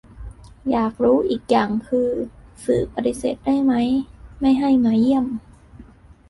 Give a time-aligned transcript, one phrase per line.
[0.71, 2.09] อยากรู้อีกอย่างคือ
[2.65, 3.73] สื่อปฏิเสธได้ไหม
[4.39, 5.25] ไม่ให้มาเยี่ยม